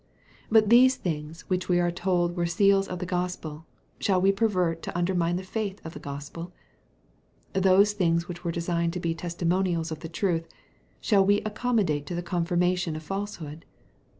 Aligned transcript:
"But 0.49 0.71
those 0.71 0.95
things 0.95 1.41
which 1.41 1.69
we 1.69 1.79
are 1.79 1.91
told 1.91 2.35
were 2.35 2.47
seals 2.47 2.87
of 2.87 2.97
the 2.97 3.05
Gospel, 3.05 3.67
shall 3.99 4.19
we 4.19 4.31
pervert 4.31 4.81
to 4.81 4.97
undermine 4.97 5.35
the 5.35 5.43
faith 5.43 5.79
of 5.85 5.93
the 5.93 5.99
Gospel? 5.99 6.51
Those 7.53 7.93
things 7.93 8.27
which 8.27 8.43
were 8.43 8.51
designed 8.51 8.93
to 8.93 8.99
be 8.99 9.13
testimonials 9.13 9.91
of 9.91 9.99
the 9.99 10.09
truth, 10.09 10.47
shall 11.01 11.23
we 11.23 11.41
accommodate 11.41 12.07
to 12.07 12.15
the 12.15 12.23
confirmation 12.23 12.95
of 12.95 13.03
falsehood? 13.03 13.63